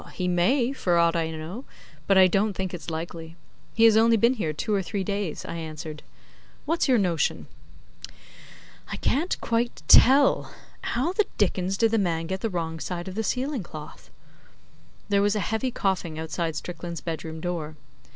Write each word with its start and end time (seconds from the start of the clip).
'He 0.15 0.27
may, 0.27 0.73
for 0.73 0.97
aught 0.97 1.15
I 1.15 1.29
know; 1.29 1.63
but 2.07 2.17
I 2.17 2.25
don't 2.25 2.53
think 2.53 2.73
it's 2.73 2.89
likely. 2.89 3.35
He 3.75 3.83
has 3.83 3.95
only 3.95 4.17
been 4.17 4.33
here 4.33 4.51
two 4.51 4.73
or 4.73 4.81
three 4.81 5.03
days,' 5.03 5.45
I 5.45 5.57
answered. 5.57 6.01
'What's 6.65 6.87
your 6.87 6.97
notion?' 6.97 7.45
'I 8.89 8.95
can't 8.95 9.39
quite 9.41 9.83
tell. 9.87 10.51
How 10.81 11.13
the 11.13 11.27
dickens 11.37 11.77
did 11.77 11.91
the 11.91 11.99
man 11.99 12.25
get 12.25 12.41
the 12.41 12.49
wrong 12.49 12.79
side 12.79 13.07
of 13.07 13.13
the 13.13 13.21
ceiling 13.23 13.61
cloth?' 13.61 14.09
There 15.09 15.21
was 15.21 15.35
a 15.35 15.39
heavy 15.39 15.69
coughing 15.69 16.17
outside 16.17 16.55
Strickland's 16.55 17.01
bedroom 17.01 17.39
door. 17.39 17.75